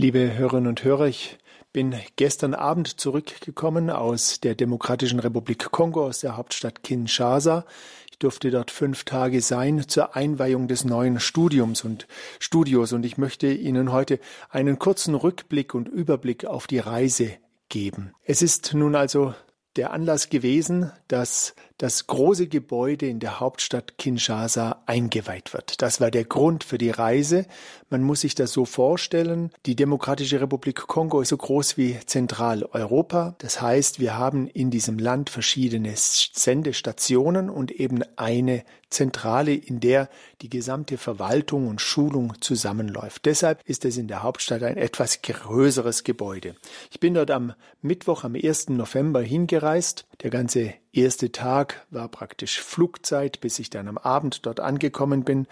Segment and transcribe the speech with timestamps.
[0.00, 1.38] Liebe Hörerinnen und Hörer, ich
[1.72, 7.64] bin gestern Abend zurückgekommen aus der Demokratischen Republik Kongo, aus der Hauptstadt Kinshasa.
[8.08, 12.06] Ich durfte dort fünf Tage sein zur Einweihung des neuen Studiums und
[12.38, 17.32] Studios und ich möchte Ihnen heute einen kurzen Rückblick und Überblick auf die Reise
[17.68, 18.12] geben.
[18.22, 19.34] Es ist nun also
[19.74, 25.80] der Anlass gewesen, dass das große Gebäude in der Hauptstadt Kinshasa eingeweiht wird.
[25.80, 27.46] Das war der Grund für die Reise.
[27.88, 29.50] Man muss sich das so vorstellen.
[29.64, 33.36] Die Demokratische Republik Kongo ist so groß wie Zentraleuropa.
[33.38, 40.08] Das heißt, wir haben in diesem Land verschiedene Sendestationen und eben eine Zentrale, in der
[40.40, 43.26] die gesamte Verwaltung und Schulung zusammenläuft.
[43.26, 46.56] Deshalb ist es in der Hauptstadt ein etwas größeres Gebäude.
[46.90, 47.52] Ich bin dort am
[47.82, 48.70] Mittwoch, am 1.
[48.70, 50.06] November hingereist.
[50.22, 55.46] Der ganze erste Tag war praktisch Flugzeit, bis ich dann am Abend dort angekommen bin.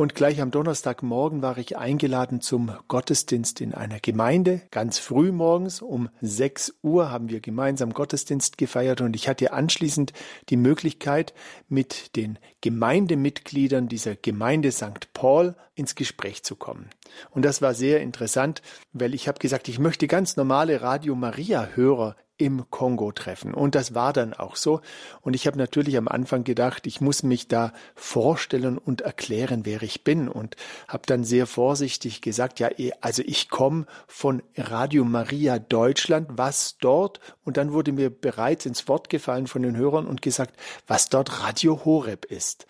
[0.00, 4.62] Und gleich am Donnerstagmorgen war ich eingeladen zum Gottesdienst in einer Gemeinde.
[4.70, 10.14] Ganz früh morgens um 6 Uhr haben wir gemeinsam Gottesdienst gefeiert und ich hatte anschließend
[10.48, 11.34] die Möglichkeit,
[11.68, 15.12] mit den Gemeindemitgliedern dieser Gemeinde St.
[15.12, 16.88] Paul ins Gespräch zu kommen.
[17.30, 18.62] Und das war sehr interessant,
[18.94, 23.52] weil ich habe gesagt, ich möchte ganz normale Radio Maria Hörer im Kongo treffen.
[23.52, 24.80] Und das war dann auch so.
[25.20, 29.82] Und ich habe natürlich am Anfang gedacht, ich muss mich da vorstellen und erklären, wer
[29.82, 30.26] ich bin.
[30.26, 30.56] Und
[30.88, 36.78] habe dann sehr vorsichtig gesagt, ja, eh, also ich komme von Radio Maria Deutschland, was
[36.78, 37.20] dort?
[37.44, 41.42] Und dann wurde mir bereits ins Wort gefallen von den Hörern und gesagt, was dort
[41.42, 42.66] Radio Horeb ist.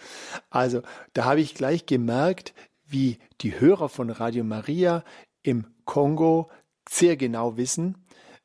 [0.51, 2.55] Also da habe ich gleich gemerkt,
[2.87, 5.05] wie die Hörer von Radio Maria
[5.45, 6.51] im Kongo
[6.89, 8.00] sehr genau wissen,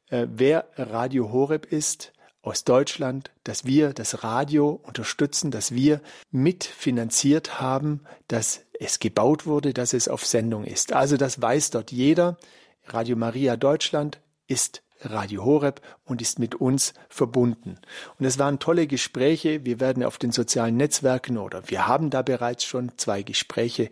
[0.09, 7.59] äh, wer Radio Horeb ist aus Deutschland, dass wir das Radio unterstützen, dass wir mitfinanziert
[7.59, 10.94] haben, dass es gebaut wurde, dass es auf Sendung ist.
[10.94, 12.38] Also das weiß dort jeder.
[12.86, 17.80] Radio Maria Deutschland ist Radio Horeb und ist mit uns verbunden.
[18.20, 19.66] Und es waren tolle Gespräche.
[19.66, 23.89] Wir werden auf den sozialen Netzwerken oder wir haben da bereits schon zwei Gespräche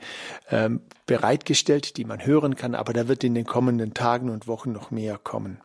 [0.49, 4.71] ähm, bereitgestellt, die man hören kann, aber da wird in den kommenden Tagen und Wochen
[4.71, 5.59] noch mehr kommen.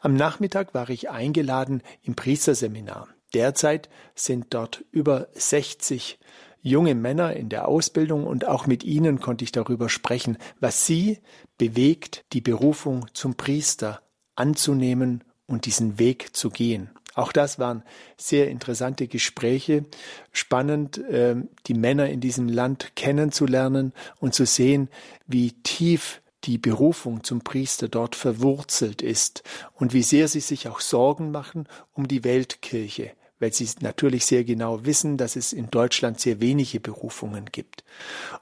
[0.00, 3.08] Am Nachmittag war ich eingeladen im Priesterseminar.
[3.32, 6.18] Derzeit sind dort über 60
[6.60, 11.18] junge Männer in der Ausbildung und auch mit ihnen konnte ich darüber sprechen, was sie
[11.58, 14.00] bewegt, die Berufung zum Priester
[14.36, 16.90] anzunehmen und diesen Weg zu gehen.
[17.14, 17.84] Auch das waren
[18.16, 19.84] sehr interessante Gespräche,
[20.32, 21.36] spannend, äh,
[21.66, 24.88] die Männer in diesem Land kennenzulernen und zu sehen,
[25.26, 30.80] wie tief die Berufung zum Priester dort verwurzelt ist und wie sehr sie sich auch
[30.80, 33.12] Sorgen machen um die Weltkirche,
[33.44, 37.84] weil sie natürlich sehr genau wissen, dass es in Deutschland sehr wenige Berufungen gibt.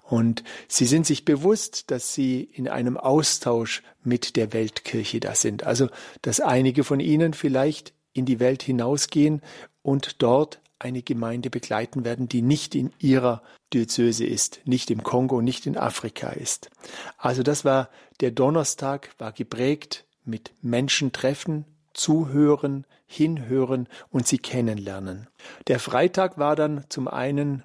[0.09, 5.65] Und sie sind sich bewusst, dass sie in einem Austausch mit der Weltkirche da sind.
[5.65, 5.89] Also,
[6.23, 9.43] dass einige von ihnen vielleicht in die Welt hinausgehen
[9.83, 13.43] und dort eine Gemeinde begleiten werden, die nicht in ihrer
[13.75, 16.71] Diözese ist, nicht im Kongo, nicht in Afrika ist.
[17.19, 17.89] Also das war
[18.21, 21.65] der Donnerstag, war geprägt mit Menschen treffen,
[21.95, 25.29] zuhören, hinhören und sie kennenlernen.
[25.69, 27.65] Der Freitag war dann zum einen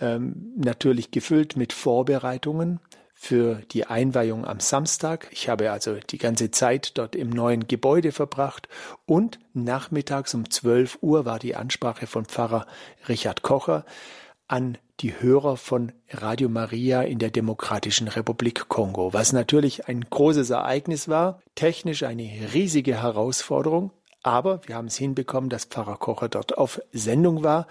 [0.00, 2.80] ähm, natürlich gefüllt mit Vorbereitungen
[3.20, 5.28] für die Einweihung am Samstag.
[5.32, 8.68] Ich habe also die ganze Zeit dort im neuen Gebäude verbracht
[9.06, 12.66] und nachmittags um 12 Uhr war die Ansprache von Pfarrer
[13.08, 13.84] Richard Kocher
[14.48, 20.50] an die Hörer von Radio Maria in der Demokratischen Republik Kongo, was natürlich ein großes
[20.50, 23.92] Ereignis war, technisch eine riesige Herausforderung,
[24.22, 27.68] aber wir haben es hinbekommen, dass Pfarrer Kocher dort auf Sendung war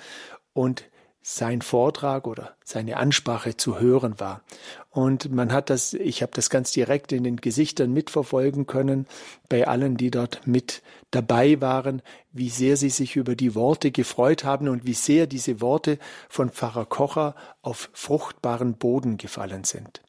[0.53, 0.85] und
[1.29, 4.43] sein Vortrag oder seine Ansprache zu hören war.
[4.89, 9.07] Und man hat das, ich habe das ganz direkt in den Gesichtern mitverfolgen können
[9.49, 12.01] bei allen, die dort mit dabei waren,
[12.31, 15.99] wie sehr sie sich über die Worte gefreut haben und wie sehr diese Worte
[16.29, 20.01] von Pfarrer Kocher auf fruchtbaren Boden gefallen sind.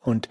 [0.00, 0.28] Und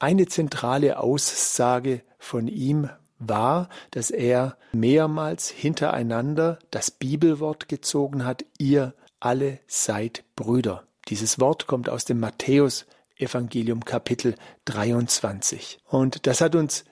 [0.00, 2.90] eine zentrale Aussage von ihm
[3.20, 10.86] war, dass er mehrmals hintereinander das Bibelwort gezogen hat, ihr alle seid Brüder.
[11.08, 12.86] Dieses Wort kommt aus dem Matthäus
[13.16, 14.34] Evangelium Kapitel
[14.66, 15.78] 23.
[15.84, 16.84] Und das hat uns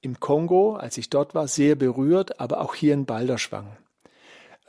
[0.00, 3.76] im Kongo, als ich dort war, sehr berührt, aber auch hier in Balderschwang.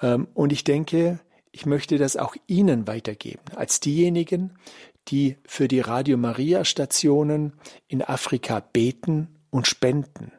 [0.01, 1.19] Ähm, und ich denke,
[1.51, 4.57] ich möchte das auch Ihnen weitergeben, als diejenigen,
[5.07, 7.53] die für die Radio Maria Stationen
[7.87, 10.31] in Afrika beten und spenden,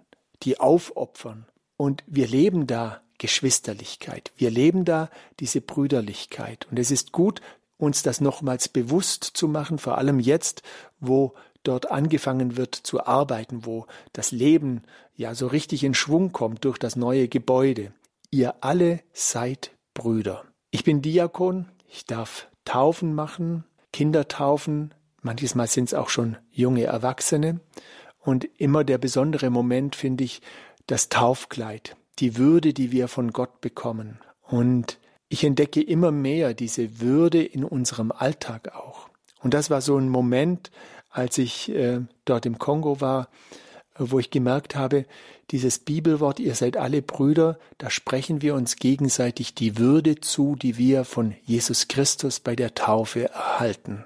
[0.43, 1.47] die aufopfern.
[1.77, 4.33] Und wir leben da Geschwisterlichkeit.
[4.37, 6.67] Wir leben da diese Brüderlichkeit.
[6.71, 7.41] Und es ist gut,
[7.77, 10.63] uns das nochmals bewusst zu machen, vor allem jetzt,
[11.01, 14.83] wo dort angefangen wird zu arbeiten, wo das Leben
[15.17, 17.93] ja so richtig in Schwung kommt durch das neue Gebäude.
[18.31, 20.45] Ihr alle seid Brüder.
[20.71, 26.37] Ich bin Diakon, ich darf Taufen machen, Kinder taufen, manches Mal sind es auch schon
[26.51, 27.61] junge Erwachsene.
[28.19, 30.41] Und immer der besondere Moment finde ich
[30.87, 34.19] das Taufkleid, die Würde, die wir von Gott bekommen.
[34.43, 39.09] Und ich entdecke immer mehr diese Würde in unserem Alltag auch.
[39.43, 40.71] Und das war so ein Moment,
[41.11, 43.29] als ich äh, dort im Kongo war,
[43.97, 45.07] wo ich gemerkt habe,
[45.51, 50.79] dieses Bibelwort, ihr seid alle Brüder, da sprechen wir uns gegenseitig die Würde zu, die
[50.79, 54.05] wir von Jesus Christus bei der Taufe erhalten.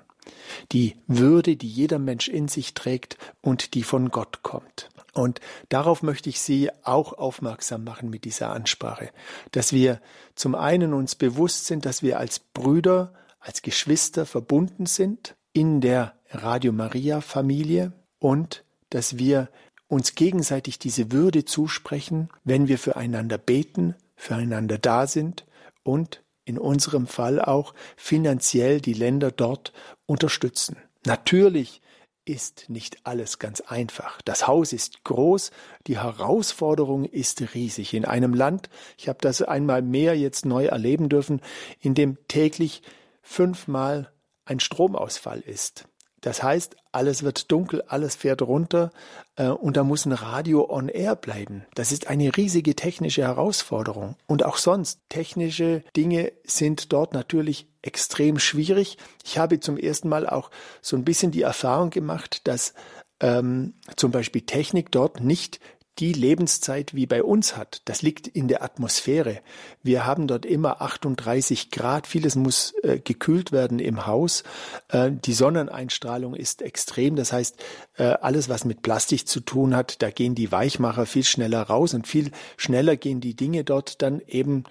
[0.73, 4.91] Die Würde, die jeder Mensch in sich trägt und die von Gott kommt.
[5.15, 9.11] Und darauf möchte ich Sie auch aufmerksam machen mit dieser Ansprache,
[9.53, 10.01] dass wir
[10.35, 16.15] zum einen uns bewusst sind, dass wir als Brüder, als Geschwister verbunden sind in der
[16.31, 19.49] Radio Maria Familie und dass wir
[19.89, 25.47] uns gegenseitig diese Würde zusprechen, wenn wir füreinander beten, füreinander da sind
[25.83, 29.73] und in unserem Fall auch finanziell die Länder dort
[30.07, 30.77] unterstützen.
[31.07, 31.81] Natürlich
[32.29, 34.21] ist nicht alles ganz einfach.
[34.23, 35.51] Das Haus ist groß,
[35.87, 37.95] die Herausforderung ist riesig.
[37.95, 41.41] In einem Land, ich habe das einmal mehr jetzt neu erleben dürfen,
[41.81, 42.83] in dem täglich
[43.23, 44.13] fünfmal
[44.45, 45.87] ein Stromausfall ist.
[46.21, 48.91] Das heißt, alles wird dunkel, alles fährt runter
[49.37, 51.65] äh, und da muss ein Radio on air bleiben.
[51.75, 54.17] Das ist eine riesige technische Herausforderung.
[54.27, 58.99] Und auch sonst, technische Dinge sind dort natürlich extrem schwierig.
[59.25, 60.51] Ich habe zum ersten Mal auch
[60.83, 62.75] so ein bisschen die Erfahrung gemacht, dass
[63.21, 65.61] ähm, zum Beispiel Technik dort nicht
[65.99, 67.83] die Lebenszeit wie bei uns hat.
[67.87, 69.41] Das liegt in der Atmosphäre.
[69.83, 72.07] Wir haben dort immer 38 Grad.
[72.07, 74.45] Vieles muss äh, gekühlt werden im Haus.
[74.89, 77.17] Äh, die Sonneneinstrahlung ist extrem.
[77.17, 77.63] Das heißt,
[77.97, 81.95] äh, alles, was mit Plastik zu tun hat, da gehen die Weichmacher viel schneller raus
[81.95, 84.65] und viel schneller gehen die Dinge dort dann eben,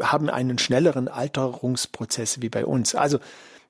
[0.00, 2.94] haben einen schnelleren Alterungsprozess wie bei uns.
[2.94, 3.18] Also,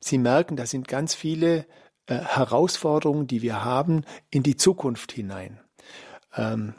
[0.03, 1.67] Sie merken, da sind ganz viele
[2.07, 5.61] äh, Herausforderungen, die wir haben, in die Zukunft hinein.
[6.35, 6.75] Ähm,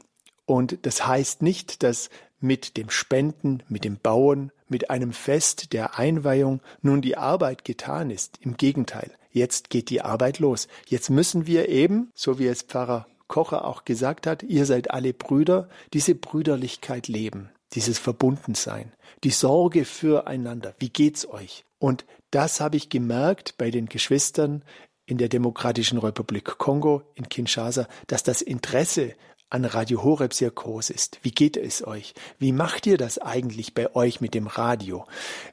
[0.45, 2.09] und das heißt nicht, dass
[2.39, 8.09] mit dem Spenden, mit dem Bauen, mit einem Fest der Einweihung nun die Arbeit getan
[8.09, 8.37] ist.
[8.41, 10.67] Im Gegenteil, jetzt geht die Arbeit los.
[10.87, 15.13] Jetzt müssen wir eben, so wie es Pfarrer Kocher auch gesagt hat, ihr seid alle
[15.13, 18.91] Brüder, diese Brüderlichkeit leben, dieses Verbundensein,
[19.23, 20.75] die Sorge füreinander.
[20.79, 21.63] Wie geht's euch?
[21.79, 24.63] Und das habe ich gemerkt bei den Geschwistern
[25.05, 29.13] in der Demokratischen Republik Kongo, in Kinshasa, dass das Interesse
[29.51, 31.19] an Radio Horeb sehr groß ist.
[31.21, 32.13] Wie geht es euch?
[32.39, 35.05] Wie macht ihr das eigentlich bei euch mit dem Radio?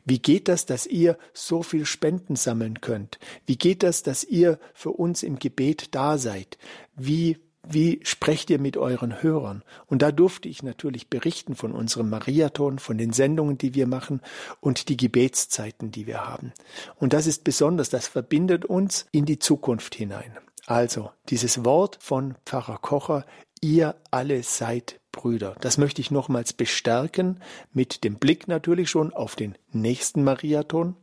[0.05, 3.19] Wie geht das, dass ihr so viel Spenden sammeln könnt?
[3.45, 6.59] Wie geht das, dass ihr für uns im Gebet da seid?
[6.97, 7.39] Wie
[7.71, 9.63] wie sprecht ihr mit euren Hörern?
[9.87, 14.23] Und da durfte ich natürlich berichten von unserem Mariathon, von den Sendungen, die wir machen
[14.61, 16.55] und die Gebetszeiten, die wir haben.
[16.97, 20.39] Und das ist besonders, das verbindet uns in die Zukunft hinein.
[20.69, 23.25] Also, dieses Wort von Pfarrer Kocher
[23.61, 25.57] ihr alle seid Brüder.
[25.61, 27.41] Das möchte ich nochmals bestärken,
[27.73, 30.97] mit dem Blick natürlich schon auf den nächsten Mariathon.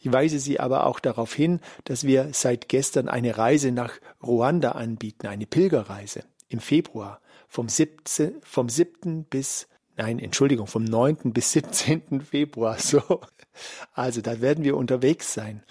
[0.00, 3.92] Ich weise Sie aber auch darauf hin, dass wir seit gestern eine Reise nach
[4.22, 9.24] Ruanda anbieten, eine Pilgerreise im Februar vom 17, vom 7.
[9.24, 11.32] bis Nein, Entschuldigung, vom 9.
[11.34, 12.22] bis 17.
[12.22, 12.78] Februar.
[12.78, 13.20] So.
[13.92, 15.62] Also da werden wir unterwegs sein.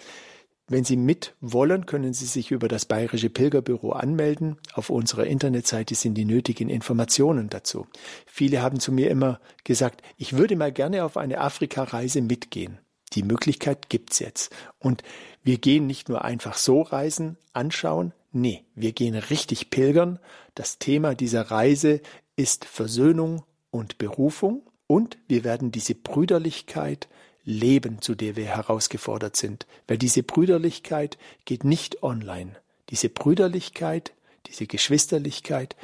[0.70, 4.58] Wenn Sie mit wollen, können Sie sich über das Bayerische Pilgerbüro anmelden.
[4.74, 7.88] Auf unserer Internetseite sind die nötigen Informationen dazu.
[8.28, 12.78] Viele haben zu mir immer gesagt, ich würde mal gerne auf eine Afrika-Reise mitgehen.
[13.14, 14.56] Die Möglichkeit gibt's jetzt.
[14.78, 15.02] Und
[15.42, 18.14] wir gehen nicht nur einfach so reisen, anschauen.
[18.32, 20.20] Nee, wir gehen richtig pilgern.
[20.54, 22.00] Das Thema dieser Reise
[22.36, 24.62] ist Versöhnung und Berufung.
[24.86, 27.08] Und wir werden diese Brüderlichkeit,
[27.50, 29.66] leben, zu der wir herausgefordert sind.
[29.88, 32.56] Weil diese Brüderlichkeit geht nicht online.
[32.90, 34.14] Diese Brüderlichkeit,
[34.48, 35.76] diese Geschwisterlichkeit,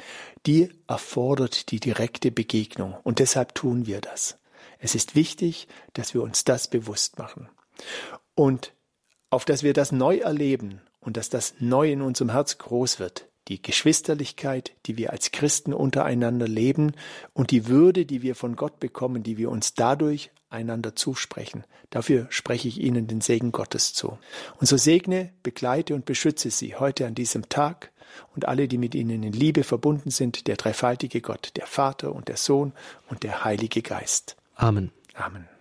[0.46, 2.94] die erfordert die direkte Begegnung.
[3.02, 4.38] Und deshalb tun wir das.
[4.78, 7.48] Es ist wichtig, dass wir uns das bewusst machen.
[8.34, 8.72] Und
[9.30, 13.26] auf dass wir das neu erleben und dass das neu in unserem Herz groß wird,
[13.48, 16.92] die Geschwisterlichkeit, die wir als Christen untereinander leben
[17.32, 21.64] und die Würde, die wir von Gott bekommen, die wir uns dadurch einander zusprechen.
[21.90, 24.18] Dafür spreche ich Ihnen den Segen Gottes zu.
[24.58, 27.92] Und so segne, begleite und beschütze Sie heute an diesem Tag
[28.34, 32.28] und alle, die mit Ihnen in Liebe verbunden sind, der dreifaltige Gott, der Vater und
[32.28, 32.72] der Sohn
[33.08, 34.36] und der Heilige Geist.
[34.54, 34.90] Amen.
[35.14, 35.46] Amen.